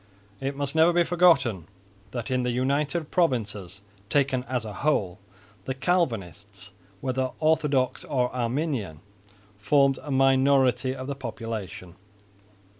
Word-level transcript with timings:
It 0.39 0.55
must 0.55 0.73
never 0.73 0.91
be 0.91 1.03
forgotten 1.03 1.67
that 2.09 2.31
in 2.31 2.41
the 2.41 2.49
United 2.49 3.11
Provinces 3.11 3.81
taken 4.09 4.43
as 4.45 4.65
a 4.65 4.73
whole, 4.73 5.19
the 5.65 5.75
Calvinists, 5.75 6.71
whether 7.01 7.29
orthodox 7.37 8.03
or 8.05 8.33
arminian, 8.35 9.01
formed 9.59 9.99
a 10.01 10.09
minority 10.09 10.95
of 10.95 11.05
the 11.05 11.13
population. 11.13 11.97